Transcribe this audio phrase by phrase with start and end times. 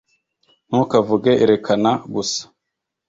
[0.67, 2.43] ntukavuge, erekana gusa.